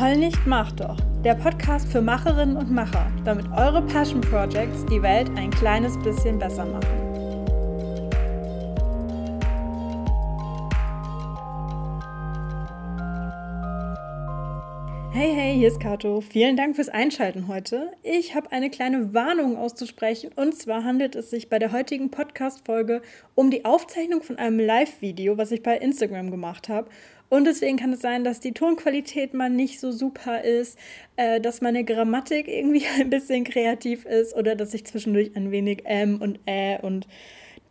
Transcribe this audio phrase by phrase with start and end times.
[0.00, 0.96] Heul nicht, mach doch.
[1.24, 6.38] Der Podcast für Macherinnen und Macher, damit eure Passion Projects die Welt ein kleines bisschen
[6.38, 7.08] besser machen.
[15.10, 16.20] Hey, hey, hier ist Kato.
[16.20, 17.90] Vielen Dank fürs Einschalten heute.
[18.04, 23.02] Ich habe eine kleine Warnung auszusprechen und zwar handelt es sich bei der heutigen Podcast-Folge
[23.34, 26.88] um die Aufzeichnung von einem Live-Video, was ich bei Instagram gemacht habe.
[27.30, 30.78] Und deswegen kann es sein, dass die Tonqualität mal nicht so super ist,
[31.16, 35.82] äh, dass meine Grammatik irgendwie ein bisschen kreativ ist oder dass ich zwischendurch ein wenig
[35.84, 37.06] ähm und äh und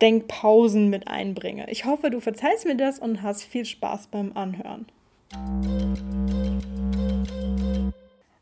[0.00, 1.68] Denkpausen mit einbringe.
[1.70, 4.86] Ich hoffe, du verzeihst mir das und hast viel Spaß beim Anhören.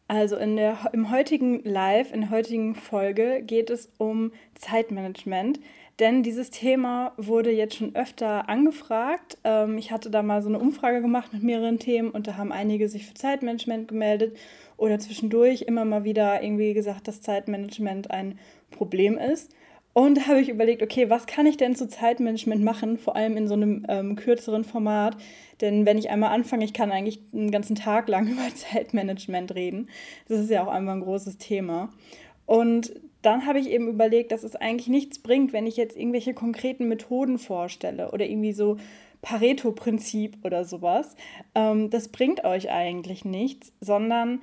[0.08, 5.58] Also in der, im heutigen Live, in der heutigen Folge geht es um Zeitmanagement.
[5.98, 9.38] Denn dieses Thema wurde jetzt schon öfter angefragt.
[9.44, 12.52] Ähm, ich hatte da mal so eine Umfrage gemacht mit mehreren Themen und da haben
[12.52, 14.36] einige sich für Zeitmanagement gemeldet
[14.76, 18.38] oder zwischendurch immer mal wieder irgendwie gesagt, dass Zeitmanagement ein
[18.70, 19.50] Problem ist.
[19.94, 23.38] Und da habe ich überlegt, okay, was kann ich denn zu Zeitmanagement machen, vor allem
[23.38, 25.16] in so einem ähm, kürzeren Format?
[25.62, 29.88] Denn wenn ich einmal anfange, ich kann eigentlich einen ganzen Tag lang über Zeitmanagement reden.
[30.28, 31.88] Das ist ja auch einfach ein großes Thema.
[32.44, 36.34] Und dann habe ich eben überlegt, dass es eigentlich nichts bringt, wenn ich jetzt irgendwelche
[36.34, 38.76] konkreten Methoden vorstelle oder irgendwie so
[39.22, 41.16] Pareto-Prinzip oder sowas.
[41.54, 44.40] Ähm, das bringt euch eigentlich nichts, sondern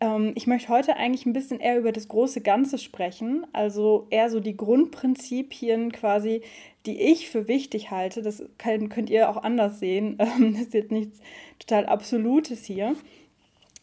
[0.00, 4.30] ähm, ich möchte heute eigentlich ein bisschen eher über das große Ganze sprechen, also eher
[4.30, 6.42] so die Grundprinzipien quasi,
[6.86, 8.22] die ich für wichtig halte.
[8.22, 10.18] Das könnt ihr auch anders sehen.
[10.22, 11.20] Ähm, das ist jetzt nichts
[11.58, 12.96] total Absolutes hier,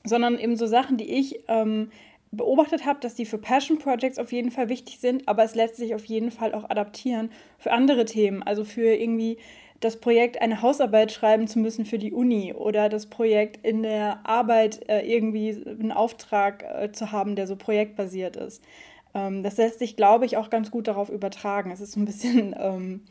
[0.04, 1.92] sondern eben so Sachen, die ich ähm,
[2.32, 5.78] beobachtet habe, dass die für Passion Projects auf jeden Fall wichtig sind, aber es lässt
[5.78, 9.38] sich auf jeden Fall auch adaptieren für andere Themen, also für irgendwie
[9.80, 14.20] das Projekt eine Hausarbeit schreiben zu müssen für die Uni oder das Projekt in der
[14.26, 18.62] Arbeit äh, irgendwie einen Auftrag äh, zu haben, der so projektbasiert ist.
[19.14, 21.72] Ähm, das lässt sich, glaube ich, auch ganz gut darauf übertragen.
[21.72, 23.02] Es ist so ein bisschen ähm,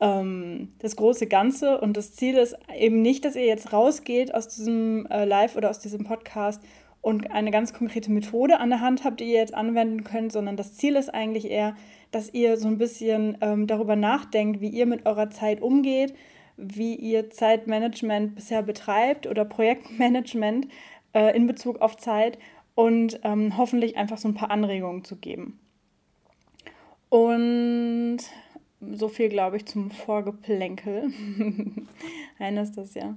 [0.00, 4.48] ähm, das große Ganze und das Ziel ist eben nicht, dass ihr jetzt rausgeht aus
[4.48, 6.62] diesem äh, Live oder aus diesem Podcast
[7.02, 10.56] und eine ganz konkrete Methode an der Hand habt, die ihr jetzt anwenden könnt, sondern
[10.56, 11.74] das Ziel ist eigentlich eher,
[12.10, 16.14] dass ihr so ein bisschen ähm, darüber nachdenkt, wie ihr mit eurer Zeit umgeht,
[16.56, 20.68] wie ihr Zeitmanagement bisher betreibt oder Projektmanagement
[21.14, 22.38] äh, in Bezug auf Zeit
[22.74, 25.58] und ähm, hoffentlich einfach so ein paar Anregungen zu geben.
[27.08, 28.18] Und
[28.92, 31.10] so viel, glaube ich, zum Vorgeplänkel.
[32.38, 33.16] Einer ist das ja.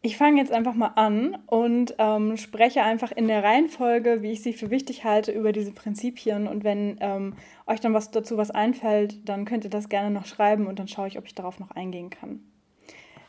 [0.00, 4.42] Ich fange jetzt einfach mal an und ähm, spreche einfach in der Reihenfolge, wie ich
[4.42, 6.46] sie für wichtig halte, über diese Prinzipien.
[6.46, 7.34] Und wenn ähm,
[7.66, 10.86] euch dann was dazu was einfällt, dann könnt ihr das gerne noch schreiben und dann
[10.86, 12.40] schaue ich, ob ich darauf noch eingehen kann.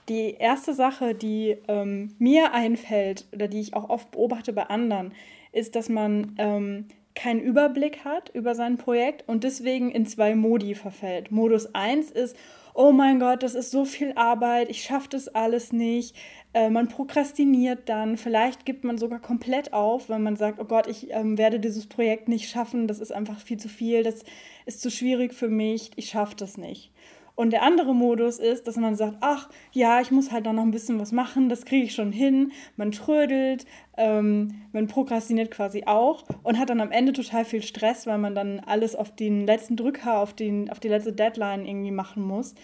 [0.09, 5.13] Die erste Sache, die ähm, mir einfällt oder die ich auch oft beobachte bei anderen,
[5.51, 10.75] ist, dass man ähm, keinen Überblick hat über sein Projekt und deswegen in zwei Modi
[10.75, 11.31] verfällt.
[11.31, 12.38] Modus 1 ist,
[12.74, 16.16] oh mein Gott, das ist so viel Arbeit, ich schaffe das alles nicht.
[16.53, 20.88] Äh, man prokrastiniert dann, vielleicht gibt man sogar komplett auf, wenn man sagt, oh Gott,
[20.88, 24.24] ich ähm, werde dieses Projekt nicht schaffen, das ist einfach viel zu viel, das
[24.66, 26.91] ist zu schwierig für mich, ich schaffe das nicht.
[27.39, 30.72] Und der andere Modus ist, dass man sagt, ach ja, ich muss halt noch ein
[30.72, 32.51] bisschen was machen, das kriege ich schon hin.
[32.75, 38.05] Man trödelt, ähm, man prokrastiniert quasi auch und hat dann am Ende total viel Stress,
[38.07, 41.91] weil man dann alles auf den letzten Drücker, auf, den, auf die letzte Deadline irgendwie
[41.91, 42.55] machen muss.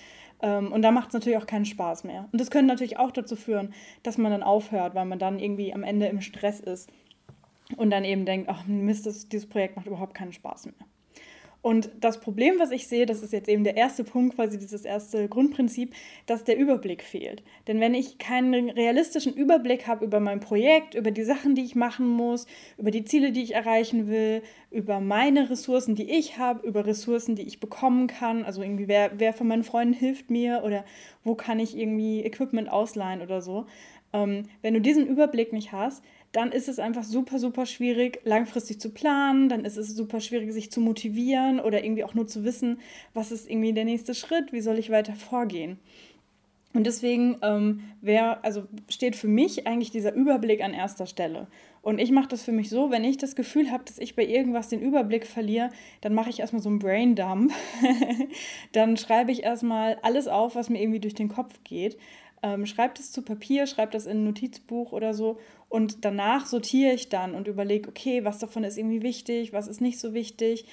[0.41, 2.27] Ähm, und da macht es natürlich auch keinen Spaß mehr.
[2.33, 5.73] Und das könnte natürlich auch dazu führen, dass man dann aufhört, weil man dann irgendwie
[5.73, 6.91] am Ende im Stress ist
[7.77, 10.75] und dann eben denkt, ach Mist, das, dieses Projekt macht überhaupt keinen Spaß mehr.
[11.65, 14.85] Und das Problem, was ich sehe, das ist jetzt eben der erste Punkt, quasi dieses
[14.85, 15.95] erste Grundprinzip,
[16.27, 17.41] dass der Überblick fehlt.
[17.67, 21.73] Denn wenn ich keinen realistischen Überblick habe über mein Projekt, über die Sachen, die ich
[21.73, 22.45] machen muss,
[22.77, 27.35] über die Ziele, die ich erreichen will, über meine Ressourcen, die ich habe, über Ressourcen,
[27.35, 30.85] die ich bekommen kann, also irgendwie wer, wer von meinen Freunden hilft mir oder
[31.23, 33.65] wo kann ich irgendwie Equipment ausleihen oder so.
[34.13, 36.03] Ähm, wenn du diesen Überblick nicht hast,
[36.35, 39.47] dann ist es einfach super, super schwierig, langfristig zu planen.
[39.47, 42.79] Dann ist es super schwierig, sich zu motivieren oder irgendwie auch nur zu wissen,
[43.13, 45.79] was ist irgendwie der nächste Schritt, wie soll ich weiter vorgehen.
[46.73, 51.47] Und deswegen ähm, wär, also steht für mich eigentlich dieser Überblick an erster Stelle.
[51.85, 54.25] Und ich mache das für mich so, wenn ich das Gefühl habe, dass ich bei
[54.25, 55.69] irgendwas den Überblick verliere,
[56.01, 57.53] dann mache ich erstmal so einen Braindump.
[58.71, 61.99] dann schreibe ich erstmal alles auf, was mir irgendwie durch den Kopf geht.
[62.41, 65.37] Ähm, schreibe das zu Papier, schreibe das in ein Notizbuch oder so
[65.69, 69.81] und danach sortiere ich dann und überlege, okay, was davon ist irgendwie wichtig, was ist
[69.81, 70.65] nicht so wichtig.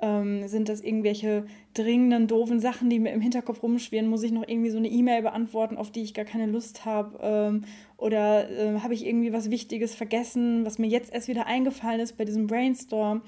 [0.00, 4.08] Ähm, sind das irgendwelche dringenden, doofen Sachen, die mir im Hinterkopf rumschwirren?
[4.08, 7.18] Muss ich noch irgendwie so eine E-Mail beantworten, auf die ich gar keine Lust habe?
[7.20, 7.64] Ähm,
[7.96, 12.16] oder äh, habe ich irgendwie was Wichtiges vergessen, was mir jetzt erst wieder eingefallen ist
[12.16, 13.22] bei diesem Brainstorm?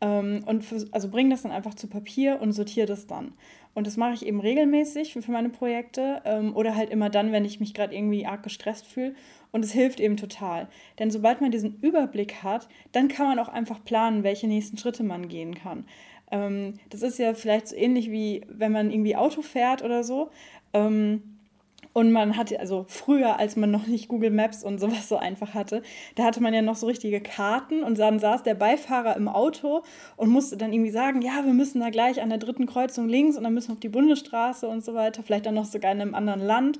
[0.00, 3.32] Ähm, und für, also bring das dann einfach zu Papier und sortiere das dann.
[3.74, 7.44] Und das mache ich eben regelmäßig für meine Projekte ähm, oder halt immer dann, wenn
[7.44, 9.14] ich mich gerade irgendwie arg gestresst fühle.
[9.50, 10.68] Und es hilft eben total.
[10.98, 15.04] Denn sobald man diesen Überblick hat, dann kann man auch einfach planen, welche nächsten Schritte
[15.04, 15.84] man gehen kann.
[16.32, 20.30] Ähm, das ist ja vielleicht so ähnlich wie wenn man irgendwie Auto fährt oder so.
[20.72, 21.22] Ähm,
[21.92, 25.52] und man hatte, also früher, als man noch nicht Google Maps und sowas so einfach
[25.52, 25.82] hatte,
[26.14, 29.82] da hatte man ja noch so richtige Karten und dann saß der Beifahrer im Auto
[30.16, 33.36] und musste dann irgendwie sagen, ja, wir müssen da gleich an der dritten Kreuzung links
[33.36, 36.00] und dann müssen wir auf die Bundesstraße und so weiter, vielleicht dann noch sogar in
[36.00, 36.78] einem anderen Land.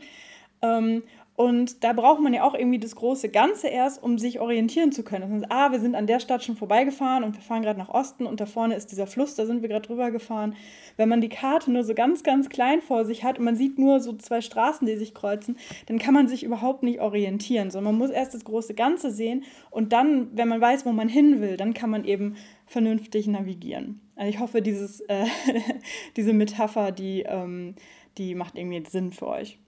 [0.62, 1.02] Ähm,
[1.34, 5.02] und da braucht man ja auch irgendwie das große Ganze erst, um sich orientieren zu
[5.02, 5.22] können.
[5.22, 7.88] Das heißt, ah, wir sind an der Stadt schon vorbeigefahren und wir fahren gerade nach
[7.88, 10.54] Osten und da vorne ist dieser Fluss, da sind wir gerade drüber gefahren.
[10.98, 13.78] Wenn man die Karte nur so ganz, ganz klein vor sich hat und man sieht
[13.78, 15.56] nur so zwei Straßen, die sich kreuzen,
[15.86, 17.70] dann kann man sich überhaupt nicht orientieren.
[17.70, 21.08] Sondern man muss erst das große Ganze sehen und dann, wenn man weiß, wo man
[21.08, 22.36] hin will, dann kann man eben
[22.66, 24.00] vernünftig navigieren.
[24.16, 25.24] Also ich hoffe, dieses, äh,
[26.16, 27.74] diese Metapher, die, ähm,
[28.18, 29.58] die macht irgendwie Sinn für euch.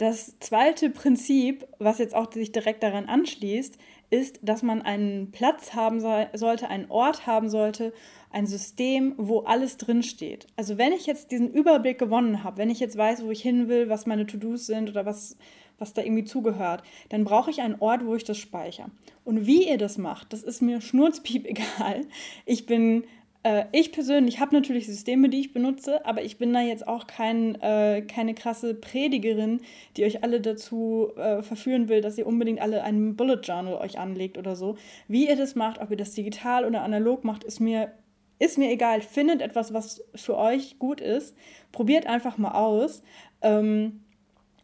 [0.00, 3.76] Das zweite Prinzip, was jetzt auch sich direkt daran anschließt,
[4.08, 7.92] ist, dass man einen Platz haben sollte, einen Ort haben sollte,
[8.30, 10.46] ein System, wo alles drinsteht.
[10.56, 13.68] Also wenn ich jetzt diesen Überblick gewonnen habe, wenn ich jetzt weiß, wo ich hin
[13.68, 15.36] will, was meine To-Dos sind oder was,
[15.78, 18.90] was da irgendwie zugehört, dann brauche ich einen Ort, wo ich das speichere.
[19.26, 22.06] Und wie ihr das macht, das ist mir schnurzpiep egal.
[22.46, 23.04] Ich bin
[23.42, 27.06] äh, ich persönlich habe natürlich Systeme, die ich benutze, aber ich bin da jetzt auch
[27.06, 29.60] kein, äh, keine krasse Predigerin,
[29.96, 33.98] die euch alle dazu äh, verführen will, dass ihr unbedingt alle einen Bullet Journal euch
[33.98, 34.76] anlegt oder so.
[35.08, 37.92] Wie ihr das macht, ob ihr das digital oder analog macht, ist mir,
[38.38, 39.00] ist mir egal.
[39.00, 41.34] Findet etwas, was für euch gut ist.
[41.72, 43.02] Probiert einfach mal aus.
[43.40, 44.02] Ähm,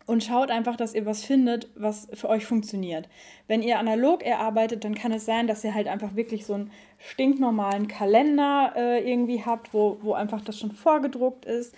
[0.07, 3.09] und schaut einfach, dass ihr was findet, was für euch funktioniert.
[3.49, 6.71] Wenn ihr analog erarbeitet, dann kann es sein, dass ihr halt einfach wirklich so einen
[6.99, 11.75] stinknormalen Kalender äh, irgendwie habt, wo, wo einfach das schon vorgedruckt ist.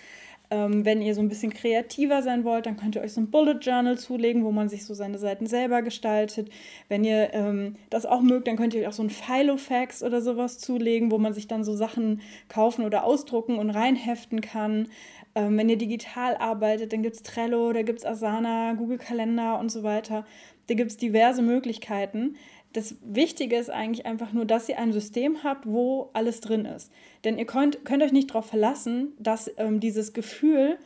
[0.51, 3.29] Ähm, wenn ihr so ein bisschen kreativer sein wollt, dann könnt ihr euch so ein
[3.29, 6.49] Bullet Journal zulegen, wo man sich so seine Seiten selber gestaltet.
[6.87, 10.21] Wenn ihr ähm, das auch mögt, dann könnt ihr euch auch so ein Filofax oder
[10.21, 14.87] sowas zulegen, wo man sich dann so Sachen kaufen oder ausdrucken und reinheften kann.
[15.35, 19.59] Ähm, wenn ihr digital arbeitet, dann gibt es Trello, da gibt es Asana, Google Kalender
[19.59, 20.25] und so weiter.
[20.67, 22.35] Da gibt es diverse Möglichkeiten.
[22.73, 26.91] Das Wichtige ist eigentlich einfach nur, dass ihr ein System habt, wo alles drin ist.
[27.23, 30.77] Denn ihr könnt, könnt euch nicht darauf verlassen, dass ähm, dieses Gefühl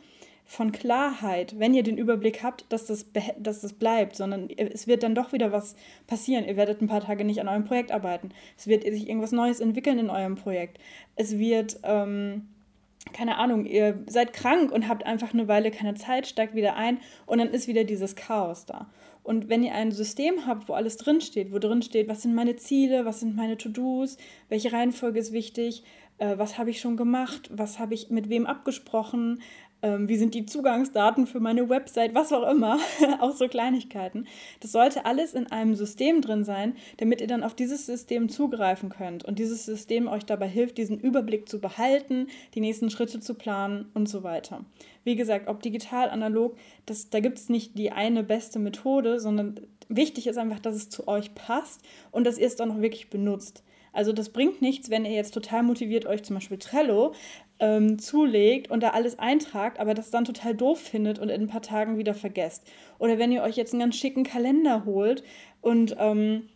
[0.46, 3.06] von Klarheit, wenn ihr den Überblick habt, dass das,
[3.38, 5.74] dass das bleibt, sondern es wird dann doch wieder was
[6.06, 6.44] passieren.
[6.44, 8.30] Ihr werdet ein paar Tage nicht an eurem Projekt arbeiten.
[8.56, 10.78] Es wird sich irgendwas Neues entwickeln in eurem Projekt.
[11.16, 12.48] Es wird ähm,
[13.12, 16.98] keine Ahnung, ihr seid krank und habt einfach eine Weile keine Zeit, steigt wieder ein
[17.26, 18.90] und dann ist wieder dieses Chaos da.
[19.22, 22.56] Und wenn ihr ein System habt, wo alles drinsteht, wo drin steht, was sind meine
[22.56, 24.18] Ziele, was sind meine To-Dos,
[24.48, 25.82] welche Reihenfolge ist wichtig,
[26.18, 29.40] äh, was habe ich schon gemacht, was habe ich mit wem abgesprochen,
[29.82, 32.78] ähm, wie sind die Zugangsdaten für meine Website, was auch immer,
[33.20, 34.26] auch so Kleinigkeiten.
[34.60, 38.88] Das sollte alles in einem System drin sein, damit ihr dann auf dieses System zugreifen
[38.88, 43.34] könnt und dieses System euch dabei hilft, diesen Überblick zu behalten, die nächsten Schritte zu
[43.34, 44.64] planen und so weiter.
[45.04, 49.60] Wie gesagt, ob digital, analog, das, da gibt es nicht die eine beste Methode, sondern
[49.88, 53.10] wichtig ist einfach, dass es zu euch passt und dass ihr es dann auch wirklich
[53.10, 53.62] benutzt.
[53.94, 57.14] Also das bringt nichts, wenn ihr jetzt total motiviert euch zum Beispiel Trello
[57.60, 61.48] ähm, zulegt und da alles eintragt, aber das dann total doof findet und in ein
[61.48, 62.66] paar Tagen wieder vergesst.
[62.98, 65.22] Oder wenn ihr euch jetzt einen ganz schicken Kalender holt
[65.60, 66.48] und ähm,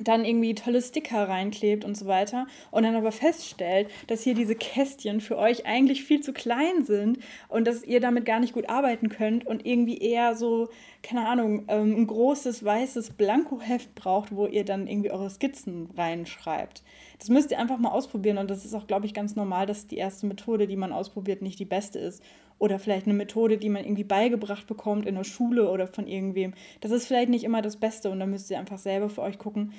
[0.00, 4.54] dann irgendwie tolle Sticker reinklebt und so weiter und dann aber feststellt, dass hier diese
[4.54, 8.68] Kästchen für euch eigentlich viel zu klein sind und dass ihr damit gar nicht gut
[8.68, 10.68] arbeiten könnt und irgendwie eher so,
[11.02, 16.82] keine Ahnung, ähm, ein großes weißes Blankoheft braucht, wo ihr dann irgendwie eure Skizzen reinschreibt.
[17.18, 19.86] Das müsst ihr einfach mal ausprobieren und das ist auch, glaube ich, ganz normal, dass
[19.86, 22.22] die erste Methode, die man ausprobiert, nicht die beste ist
[22.58, 26.54] oder vielleicht eine Methode, die man irgendwie beigebracht bekommt in der Schule oder von irgendwem.
[26.80, 29.38] Das ist vielleicht nicht immer das Beste und da müsst ihr einfach selber für euch
[29.38, 29.72] gucken.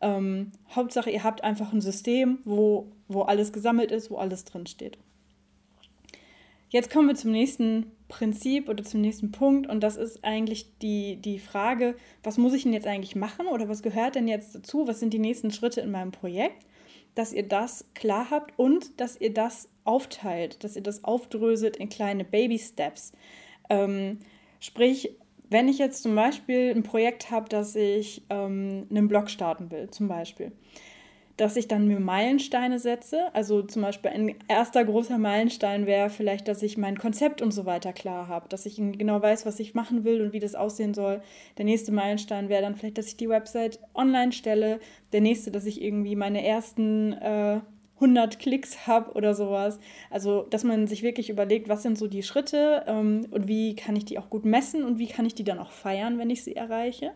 [0.00, 4.66] Ähm, Hauptsache, ihr habt einfach ein System, wo, wo alles gesammelt ist, wo alles drin
[4.66, 4.98] steht.
[6.70, 11.16] Jetzt kommen wir zum nächsten Prinzip oder zum nächsten Punkt und das ist eigentlich die,
[11.16, 14.88] die Frage, was muss ich denn jetzt eigentlich machen oder was gehört denn jetzt dazu?
[14.88, 16.64] Was sind die nächsten Schritte in meinem Projekt?
[17.14, 21.88] Dass ihr das klar habt und dass ihr das aufteilt, dass ihr das aufdröselt in
[21.88, 23.12] kleine Baby-Steps.
[23.68, 24.18] Ähm,
[24.60, 25.16] sprich,
[25.50, 29.90] wenn ich jetzt zum Beispiel ein Projekt habe, dass ich ähm, einen Blog starten will,
[29.90, 30.52] zum Beispiel,
[31.36, 33.34] dass ich dann mir Meilensteine setze.
[33.34, 37.64] Also zum Beispiel ein erster großer Meilenstein wäre vielleicht, dass ich mein Konzept und so
[37.64, 40.94] weiter klar habe, dass ich genau weiß, was ich machen will und wie das aussehen
[40.94, 41.22] soll.
[41.58, 44.80] Der nächste Meilenstein wäre dann vielleicht, dass ich die Website online stelle.
[45.12, 47.60] Der nächste, dass ich irgendwie meine ersten äh,
[48.02, 49.78] 100 Klicks habe oder sowas.
[50.10, 53.96] Also, dass man sich wirklich überlegt, was sind so die Schritte ähm, und wie kann
[53.96, 56.42] ich die auch gut messen und wie kann ich die dann auch feiern, wenn ich
[56.42, 57.12] sie erreiche.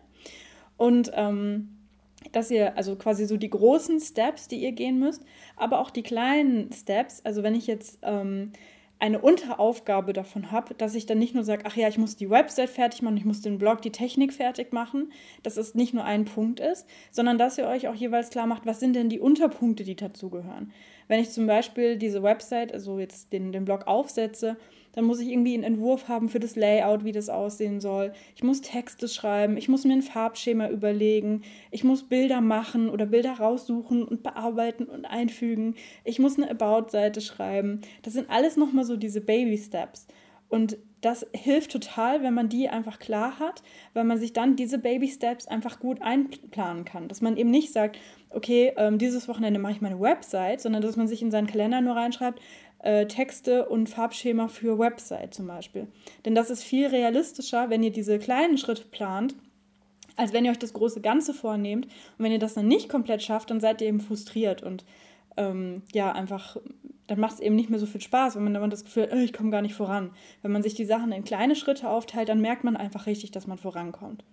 [0.77, 1.76] Und ähm,
[2.31, 5.23] dass ihr, also quasi so die großen Steps, die ihr gehen müsst,
[5.55, 7.21] aber auch die kleinen Steps.
[7.23, 8.51] Also wenn ich jetzt ähm,
[8.99, 12.29] eine Unteraufgabe davon habe, dass ich dann nicht nur sage, ach ja, ich muss die
[12.29, 15.11] Website fertig machen, ich muss den Blog, die Technik fertig machen,
[15.43, 18.65] dass es nicht nur ein Punkt ist, sondern dass ihr euch auch jeweils klar macht,
[18.65, 20.71] was sind denn die Unterpunkte, die dazugehören.
[21.07, 24.57] Wenn ich zum Beispiel diese Website, also jetzt den, den Blog aufsetze
[24.93, 28.13] dann muss ich irgendwie einen Entwurf haben für das Layout, wie das aussehen soll.
[28.35, 33.05] Ich muss Texte schreiben, ich muss mir ein Farbschema überlegen, ich muss Bilder machen oder
[33.05, 35.75] Bilder raussuchen und bearbeiten und einfügen.
[36.03, 37.81] Ich muss eine About-Seite schreiben.
[38.01, 40.07] Das sind alles nochmal so diese Baby-Steps.
[40.49, 43.61] Und das hilft total, wenn man die einfach klar hat,
[43.93, 47.07] weil man sich dann diese Baby Steps einfach gut einplanen kann.
[47.07, 50.95] Dass man eben nicht sagt, okay, ähm, dieses Wochenende mache ich meine Website, sondern dass
[50.95, 52.41] man sich in seinen Kalender nur reinschreibt,
[52.87, 55.87] äh, Texte und Farbschema für Website zum Beispiel.
[56.23, 59.35] Denn das ist viel realistischer, wenn ihr diese kleinen Schritte plant,
[60.15, 61.85] als wenn ihr euch das große Ganze vornehmt.
[61.85, 64.85] Und wenn ihr das dann nicht komplett schafft, dann seid ihr eben frustriert und
[65.35, 66.55] ähm, ja, einfach,
[67.07, 69.13] dann macht es eben nicht mehr so viel Spaß, wenn man dann das Gefühl hat,
[69.13, 70.11] oh, ich komme gar nicht voran.
[70.41, 73.47] Wenn man sich die Sachen in kleine Schritte aufteilt, dann merkt man einfach richtig, dass
[73.47, 74.23] man vorankommt.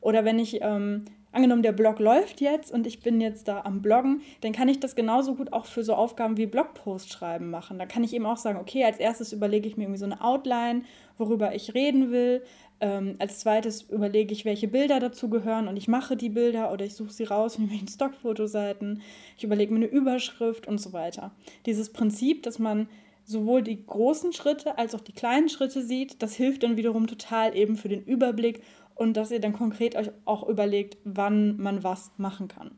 [0.00, 1.04] Oder wenn ich ähm,
[1.34, 4.80] angenommen, der Blog läuft jetzt und ich bin jetzt da am Bloggen, dann kann ich
[4.80, 7.78] das genauso gut auch für so Aufgaben wie Blogpost schreiben machen.
[7.78, 10.20] Da kann ich eben auch sagen, okay, als erstes überlege ich mir irgendwie so eine
[10.22, 10.82] Outline,
[11.18, 12.42] worüber ich reden will.
[12.80, 16.84] Ähm, als zweites überlege ich, welche Bilder dazu gehören und ich mache die Bilder oder
[16.84, 19.02] ich suche sie raus mit welchen Stockfotoseiten.
[19.36, 21.30] Ich überlege mir eine Überschrift und so weiter.
[21.66, 22.88] Dieses Prinzip, dass man
[23.24, 27.56] sowohl die großen Schritte als auch die kleinen Schritte sieht, das hilft dann wiederum total
[27.56, 28.62] eben für den Überblick
[28.94, 32.72] und dass ihr dann konkret euch auch überlegt, wann man was machen kann.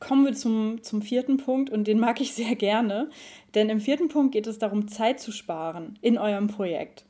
[0.00, 3.10] Kommen wir zum, zum vierten Punkt und den mag ich sehr gerne,
[3.54, 7.04] denn im vierten Punkt geht es darum, Zeit zu sparen in eurem Projekt.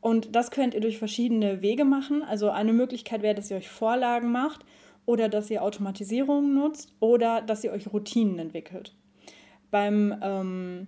[0.00, 2.22] Und das könnt ihr durch verschiedene Wege machen.
[2.22, 4.64] Also eine Möglichkeit wäre, dass ihr euch Vorlagen macht
[5.04, 8.94] oder dass ihr Automatisierungen nutzt oder dass ihr euch Routinen entwickelt.
[9.70, 10.86] Beim ähm,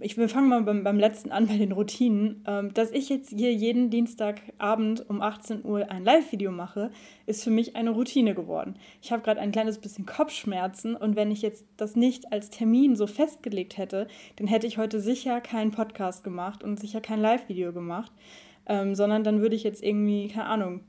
[0.00, 2.44] ich will fangen mal beim, beim letzten an, bei den Routinen.
[2.46, 6.90] Ähm, dass ich jetzt hier jeden Dienstagabend um 18 Uhr ein Live-Video mache,
[7.26, 8.76] ist für mich eine Routine geworden.
[9.02, 12.96] Ich habe gerade ein kleines bisschen Kopfschmerzen und wenn ich jetzt das nicht als Termin
[12.96, 17.72] so festgelegt hätte, dann hätte ich heute sicher keinen Podcast gemacht und sicher kein Live-Video
[17.72, 18.12] gemacht,
[18.66, 20.80] ähm, sondern dann würde ich jetzt irgendwie, keine Ahnung,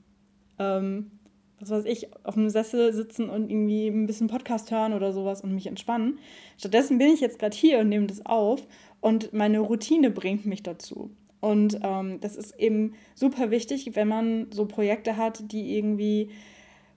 [0.59, 1.11] ähm,
[1.59, 5.41] was weiß ich, auf einem Sessel sitzen und irgendwie ein bisschen Podcast hören oder sowas
[5.41, 6.19] und mich entspannen.
[6.57, 8.67] Stattdessen bin ich jetzt gerade hier und nehme das auf
[9.01, 11.11] und meine Routine bringt mich dazu.
[11.41, 16.29] Und ähm, das ist eben super wichtig, wenn man so Projekte hat, die irgendwie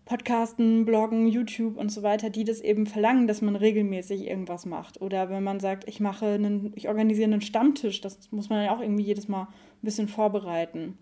[0.04, 5.00] Podcasten, Bloggen, YouTube und so weiter, die das eben verlangen, dass man regelmäßig irgendwas macht.
[5.00, 8.74] Oder wenn man sagt, ich mache einen, ich organisiere einen Stammtisch, das muss man ja
[8.74, 10.98] auch irgendwie jedes Mal ein bisschen vorbereiten.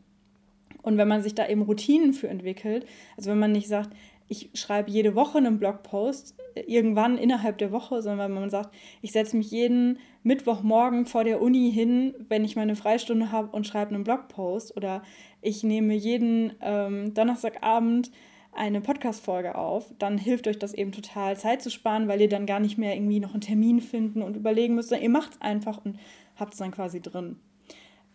[0.83, 3.91] Und wenn man sich da eben Routinen für entwickelt, also wenn man nicht sagt,
[4.29, 8.73] ich schreibe jede Woche einen Blogpost, irgendwann innerhalb der Woche, sondern wenn man sagt,
[9.03, 13.67] ich setze mich jeden Mittwochmorgen vor der Uni hin, wenn ich meine Freistunde habe und
[13.67, 15.03] schreibe einen Blogpost oder
[15.43, 18.11] ich nehme jeden ähm, Donnerstagabend
[18.53, 22.47] eine Podcast-Folge auf, dann hilft euch das eben total Zeit zu sparen, weil ihr dann
[22.47, 25.85] gar nicht mehr irgendwie noch einen Termin finden und überlegen müsst, ihr macht es einfach
[25.85, 25.99] und
[26.37, 27.37] habt es dann quasi drin.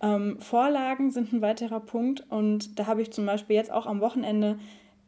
[0.01, 4.01] Ähm, Vorlagen sind ein weiterer Punkt und da habe ich zum Beispiel jetzt auch am
[4.01, 4.59] Wochenende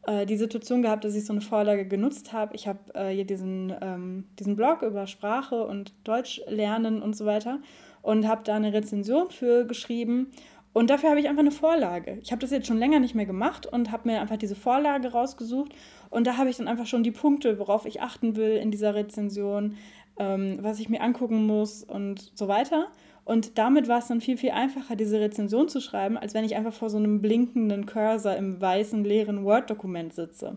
[0.06, 2.54] äh, die Situation gehabt, dass ich so eine Vorlage genutzt habe.
[2.56, 7.26] Ich habe äh, hier diesen, ähm, diesen Blog über Sprache und Deutsch lernen und so
[7.26, 7.60] weiter
[8.02, 10.30] und habe da eine Rezension für geschrieben.
[10.72, 12.18] Und dafür habe ich einfach eine Vorlage.
[12.22, 15.12] Ich habe das jetzt schon länger nicht mehr gemacht und habe mir einfach diese Vorlage
[15.12, 15.74] rausgesucht.
[16.08, 18.94] Und da habe ich dann einfach schon die Punkte, worauf ich achten will in dieser
[18.94, 19.76] Rezension,
[20.18, 22.88] ähm, was ich mir angucken muss und so weiter.
[23.28, 26.56] Und damit war es dann viel, viel einfacher, diese Rezension zu schreiben, als wenn ich
[26.56, 30.56] einfach vor so einem blinkenden Cursor im weißen, leeren Word-Dokument sitze.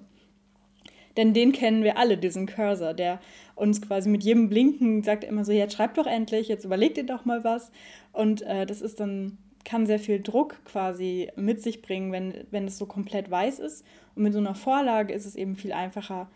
[1.18, 3.20] Denn den kennen wir alle, diesen Cursor, der
[3.56, 7.06] uns quasi mit jedem Blinken sagt immer so, jetzt schreibt doch endlich, jetzt überlegt ihr
[7.06, 7.74] doch mal was.
[8.14, 12.68] Und äh, das ist dann, kann sehr viel Druck quasi mit sich bringen, wenn, wenn
[12.68, 13.86] es so komplett weiß ist.
[14.16, 16.30] Und mit so einer Vorlage ist es eben viel einfacher,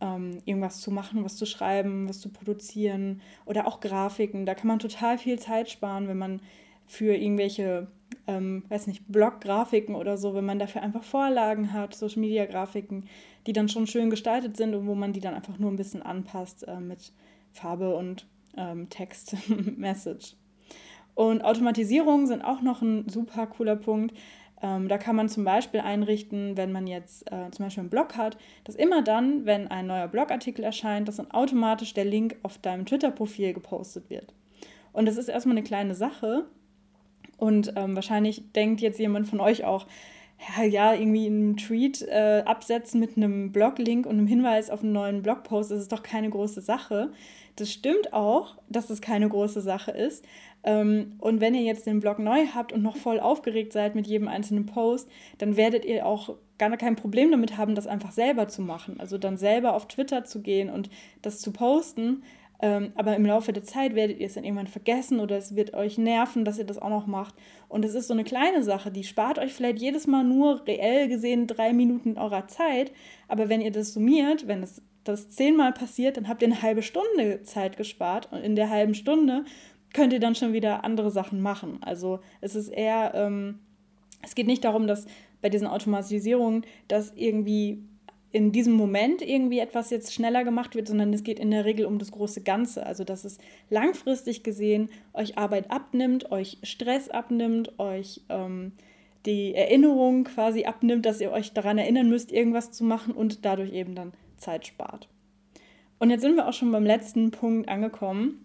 [0.00, 4.46] ähm, irgendwas zu machen, was zu schreiben, was zu produzieren oder auch Grafiken.
[4.46, 6.40] Da kann man total viel Zeit sparen, wenn man
[6.86, 7.88] für irgendwelche
[8.26, 13.04] ähm, weiß nicht, Blog-Grafiken oder so, wenn man dafür einfach Vorlagen hat, Social-Media-Grafiken,
[13.46, 16.02] die dann schon schön gestaltet sind und wo man die dann einfach nur ein bisschen
[16.02, 17.12] anpasst äh, mit
[17.52, 18.26] Farbe und
[18.56, 19.36] ähm, Text,
[19.76, 20.34] Message.
[21.14, 24.14] Und Automatisierungen sind auch noch ein super cooler Punkt.
[24.62, 28.16] Ähm, da kann man zum Beispiel einrichten, wenn man jetzt äh, zum Beispiel einen Blog
[28.16, 32.58] hat, dass immer dann, wenn ein neuer Blogartikel erscheint, dass dann automatisch der Link auf
[32.58, 34.34] deinem Twitter-Profil gepostet wird.
[34.92, 36.46] Und das ist erstmal eine kleine Sache.
[37.38, 39.86] Und ähm, wahrscheinlich denkt jetzt jemand von euch auch,
[40.68, 45.22] ja, irgendwie einen Tweet äh, absetzen mit einem Blog-Link und einem Hinweis auf einen neuen
[45.22, 47.12] Blogpost, das ist doch keine große Sache.
[47.60, 50.24] Das stimmt auch, dass es keine große Sache ist.
[50.64, 54.06] Ähm, und wenn ihr jetzt den Blog neu habt und noch voll aufgeregt seid mit
[54.06, 58.48] jedem einzelnen Post, dann werdet ihr auch gar kein Problem damit haben, das einfach selber
[58.48, 58.98] zu machen.
[58.98, 60.88] Also dann selber auf Twitter zu gehen und
[61.20, 62.22] das zu posten.
[62.62, 65.74] Ähm, aber im Laufe der Zeit werdet ihr es dann irgendwann vergessen oder es wird
[65.74, 67.34] euch nerven, dass ihr das auch noch macht.
[67.68, 71.08] Und es ist so eine kleine Sache, die spart euch vielleicht jedes Mal nur reell
[71.08, 72.92] gesehen drei Minuten eurer Zeit.
[73.28, 76.82] Aber wenn ihr das summiert, wenn es das zehnmal passiert, dann habt ihr eine halbe
[76.82, 78.32] Stunde Zeit gespart.
[78.32, 79.44] Und in der halben Stunde
[79.92, 81.78] könnt ihr dann schon wieder andere Sachen machen.
[81.82, 83.58] Also es ist eher, ähm,
[84.22, 85.06] es geht nicht darum, dass
[85.42, 87.82] bei diesen Automatisierungen, dass irgendwie
[88.32, 91.84] in diesem Moment irgendwie etwas jetzt schneller gemacht wird, sondern es geht in der Regel
[91.86, 92.86] um das große Ganze.
[92.86, 93.38] Also dass es
[93.70, 98.72] langfristig gesehen euch Arbeit abnimmt, euch Stress abnimmt, euch ähm,
[99.26, 103.72] die Erinnerung quasi abnimmt, dass ihr euch daran erinnern müsst, irgendwas zu machen und dadurch
[103.72, 105.08] eben dann Zeit spart.
[105.98, 108.44] Und jetzt sind wir auch schon beim letzten Punkt angekommen.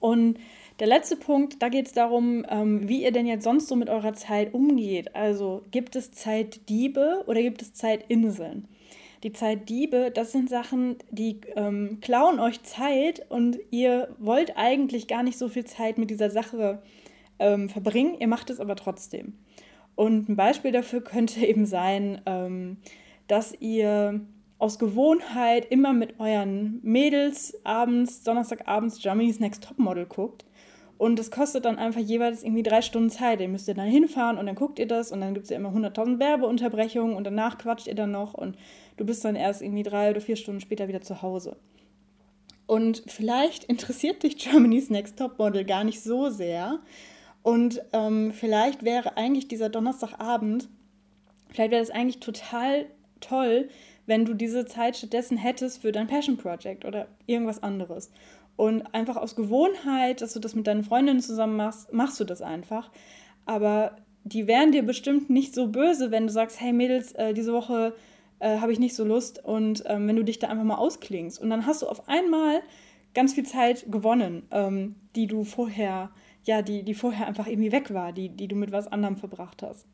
[0.00, 0.38] Und
[0.80, 3.88] der letzte Punkt, da geht es darum, ähm, wie ihr denn jetzt sonst so mit
[3.88, 5.14] eurer Zeit umgeht.
[5.14, 8.66] Also gibt es Zeitdiebe oder gibt es Zeitinseln?
[9.22, 15.22] Die Zeitdiebe, das sind Sachen, die ähm, klauen euch Zeit und ihr wollt eigentlich gar
[15.22, 16.82] nicht so viel Zeit mit dieser Sache
[17.38, 19.34] ähm, verbringen, ihr macht es aber trotzdem.
[19.94, 22.78] Und ein Beispiel dafür könnte eben sein, ähm,
[23.28, 24.20] dass ihr
[24.62, 30.44] aus Gewohnheit immer mit euren Mädels abends, Donnerstagabends Germany's Next Topmodel guckt.
[30.98, 33.40] Und das kostet dann einfach jeweils irgendwie drei Stunden Zeit.
[33.40, 35.56] Ihr müsst ihr dann hinfahren und dann guckt ihr das und dann gibt es ja
[35.56, 38.56] immer 100.000 Werbeunterbrechungen und danach quatscht ihr dann noch und
[38.98, 41.56] du bist dann erst irgendwie drei oder vier Stunden später wieder zu Hause.
[42.68, 46.78] Und vielleicht interessiert dich Germany's Next Topmodel gar nicht so sehr.
[47.42, 50.68] Und ähm, vielleicht wäre eigentlich dieser Donnerstagabend,
[51.48, 52.86] vielleicht wäre das eigentlich total
[53.18, 53.68] toll,
[54.06, 58.10] wenn du diese Zeit stattdessen hättest für dein Passion Project oder irgendwas anderes.
[58.56, 62.42] Und einfach aus Gewohnheit, dass du das mit deinen Freundinnen zusammen machst, machst du das
[62.42, 62.90] einfach.
[63.46, 67.52] Aber die wären dir bestimmt nicht so böse, wenn du sagst, hey Mädels, äh, diese
[67.52, 67.94] Woche
[68.38, 71.40] äh, habe ich nicht so Lust und ähm, wenn du dich da einfach mal ausklingst.
[71.40, 72.60] Und dann hast du auf einmal
[73.14, 76.10] ganz viel Zeit gewonnen, ähm, die du vorher,
[76.44, 79.62] ja, die, die vorher einfach irgendwie weg war, die, die du mit was anderem verbracht
[79.62, 79.86] hast.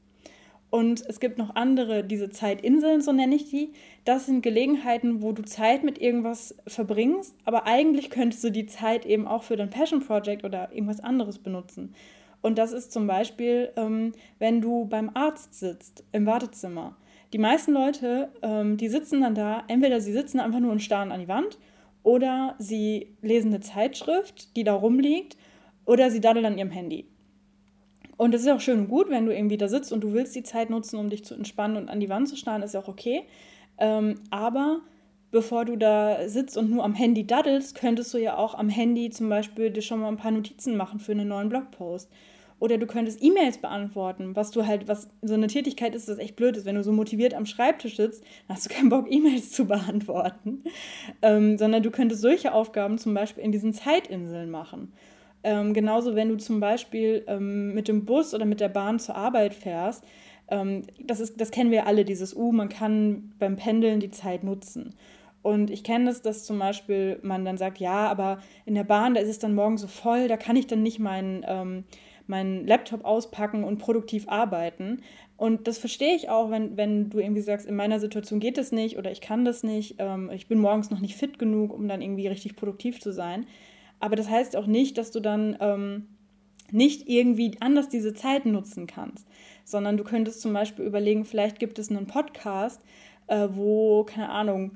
[0.70, 3.72] Und es gibt noch andere, diese Zeitinseln, so nenne ich die.
[4.04, 9.07] Das sind Gelegenheiten, wo du Zeit mit irgendwas verbringst, aber eigentlich könntest du die Zeit
[9.07, 11.94] eben auch für dein Passion Project oder irgendwas anderes benutzen.
[12.42, 16.96] Und das ist zum Beispiel, ähm, wenn du beim Arzt sitzt, im Wartezimmer.
[17.33, 21.12] Die meisten Leute, ähm, die sitzen dann da, entweder sie sitzen einfach nur und starren
[21.12, 21.59] an die Wand
[22.02, 25.37] oder sie lesen eine Zeitschrift, die da rumliegt,
[25.85, 27.07] oder sie daddeln an ihrem Handy.
[28.18, 30.35] Und das ist auch schön und gut, wenn du irgendwie da sitzt und du willst
[30.35, 32.81] die Zeit nutzen, um dich zu entspannen und an die Wand zu starren, ist ja
[32.81, 33.22] auch okay.
[33.78, 34.81] Ähm, aber
[35.31, 39.11] bevor du da sitzt und nur am Handy daddelst, könntest du ja auch am Handy
[39.11, 42.11] zum Beispiel dir schon mal ein paar Notizen machen für einen neuen Blogpost.
[42.59, 46.35] Oder du könntest E-Mails beantworten, was du halt, was so eine Tätigkeit ist, das echt
[46.35, 46.66] blöd ist.
[46.66, 50.64] Wenn du so motiviert am Schreibtisch sitzt, hast du keinen Bock, E-Mails zu beantworten.
[51.22, 54.92] Ähm, sondern du könntest solche Aufgaben zum Beispiel in diesen Zeitinseln machen.
[55.48, 59.16] Ähm, genauso, wenn du zum Beispiel ähm, mit dem Bus oder mit der Bahn zur
[59.16, 60.04] Arbeit fährst,
[60.50, 64.11] ähm, das, ist, das kennen wir alle, dieses U, uh, man kann beim Pendeln die
[64.11, 64.94] Zeit nutzen.
[65.40, 69.14] Und ich kenne es, dass zum Beispiel man dann sagt, ja, aber in der Bahn,
[69.14, 71.84] da ist es dann morgen so voll, da kann ich dann nicht meinen, ähm,
[72.26, 75.00] meinen Laptop auspacken und produktiv arbeiten.
[75.38, 78.70] Und das verstehe ich auch, wenn, wenn du irgendwie sagst, in meiner Situation geht das
[78.70, 81.88] nicht oder ich kann das nicht, ähm, ich bin morgens noch nicht fit genug, um
[81.88, 83.46] dann irgendwie richtig produktiv zu sein.
[84.00, 86.06] Aber das heißt auch nicht, dass du dann ähm,
[86.70, 89.26] nicht irgendwie anders diese Zeit nutzen kannst,
[89.64, 92.82] sondern du könntest zum Beispiel überlegen, vielleicht gibt es einen Podcast,
[93.26, 94.72] äh, wo, keine Ahnung,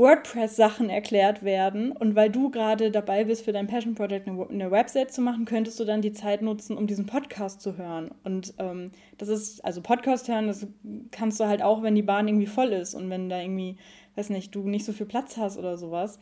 [0.00, 5.12] WordPress-Sachen erklärt werden und weil du gerade dabei bist, für dein Passion Project eine, Website
[5.12, 8.10] zu machen, könntest du dann die Zeit nutzen, um diesen Podcast zu hören.
[8.24, 10.66] Und ähm, das ist, also Podcast hören, das
[11.10, 13.76] kannst du halt auch, wenn die Bahn irgendwie voll ist und wenn da irgendwie,
[14.16, 16.18] weiß nicht, du nicht so viel Platz hast oder sowas.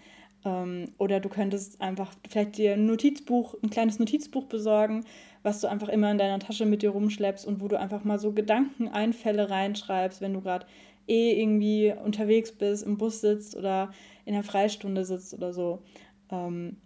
[0.49, 5.05] Ähm, oder du könntest einfach vielleicht dir ein Notizbuch, ein kleines Notizbuch besorgen,
[5.43, 8.19] was du einfach immer in deiner Tasche mit dir rumschleppst und wo du einfach mal
[8.19, 10.67] so Gedankeneinfälle reinschreibst, wenn du gerade
[11.07, 13.93] eh irgendwie unterwegs bist, im Bus sitzt oder
[14.25, 15.83] in der Freistunde sitzt oder so.
[16.31, 16.77] Ähm,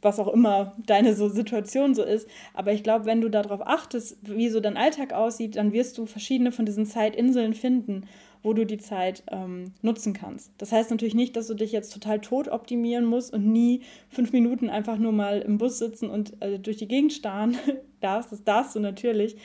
[0.00, 2.28] was auch immer deine so Situation so ist.
[2.54, 6.06] Aber ich glaube, wenn du darauf achtest, wie so dein Alltag aussieht, dann wirst du
[6.06, 8.08] verschiedene von diesen Zeitinseln finden,
[8.42, 10.52] wo du die Zeit ähm, nutzen kannst.
[10.58, 14.32] Das heißt natürlich nicht, dass du dich jetzt total tot optimieren musst und nie fünf
[14.32, 17.56] Minuten einfach nur mal im Bus sitzen und äh, durch die Gegend starren
[18.00, 18.32] darfst.
[18.32, 19.36] Das darfst du natürlich.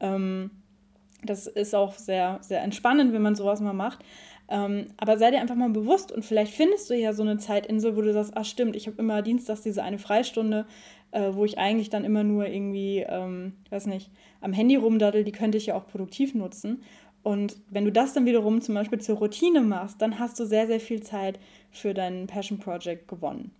[0.00, 0.50] Ähm,
[1.24, 4.04] das ist auch sehr, sehr entspannend, wenn man sowas mal macht.
[4.48, 7.96] Ähm, aber sei dir einfach mal bewusst und vielleicht findest du ja so eine Zeitinsel,
[7.96, 10.66] wo du sagst, ach stimmt, ich habe immer dienstags diese eine Freistunde,
[11.12, 14.10] äh, wo ich eigentlich dann immer nur irgendwie, ähm, weiß nicht,
[14.42, 16.82] am Handy rumdaddel, die könnte ich ja auch produktiv nutzen.
[17.24, 20.66] Und wenn du das dann wiederum zum Beispiel zur Routine machst, dann hast du sehr,
[20.66, 23.50] sehr viel Zeit für dein Passion Project gewonnen.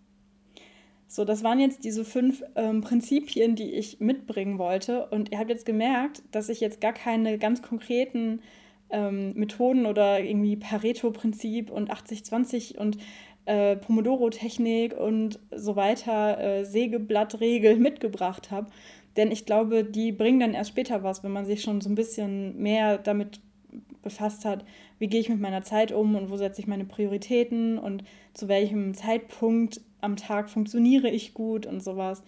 [1.09, 5.07] So, das waren jetzt diese fünf ähm, Prinzipien, die ich mitbringen wollte.
[5.07, 8.43] Und ihr habt jetzt gemerkt, dass ich jetzt gar keine ganz konkreten
[8.91, 12.99] ähm, Methoden oder irgendwie Pareto-Prinzip und 80-20 und
[13.47, 18.71] äh, Pomodoro-Technik und so weiter, äh, Sägeblattregel mitgebracht habe.
[19.17, 21.95] Denn ich glaube, die bringen dann erst später was, wenn man sich schon so ein
[21.95, 23.41] bisschen mehr damit
[24.05, 24.65] befasst hat,
[24.99, 28.47] wie gehe ich mit meiner Zeit um und wo setze ich meine Prioritäten und zu
[28.47, 32.23] welchem Zeitpunkt am Tag funktioniere ich gut und sowas.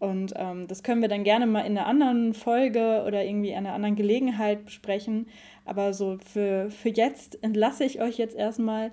[0.00, 3.74] Und ähm, das können wir dann gerne mal in einer anderen Folge oder irgendwie einer
[3.74, 5.26] anderen Gelegenheit besprechen.
[5.64, 8.92] Aber so für, für jetzt entlasse ich euch jetzt erstmal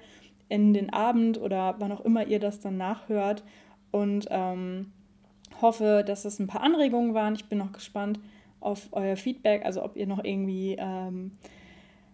[0.49, 3.43] in den Abend oder wann auch immer ihr das dann nachhört
[3.91, 4.91] und ähm,
[5.61, 7.35] hoffe, dass es ein paar Anregungen waren.
[7.35, 8.19] Ich bin noch gespannt
[8.59, 11.31] auf euer Feedback, also ob ihr noch irgendwie ähm,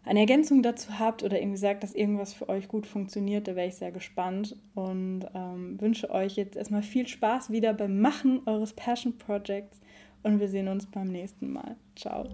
[0.06, 3.68] eine Ergänzung dazu habt oder irgendwie sagt, dass irgendwas für euch gut funktioniert, da wäre
[3.68, 8.74] ich sehr gespannt und ähm, wünsche euch jetzt erstmal viel Spaß wieder beim Machen eures
[8.74, 9.80] Passion Projects
[10.24, 11.76] und wir sehen uns beim nächsten Mal.
[11.96, 12.26] Ciao.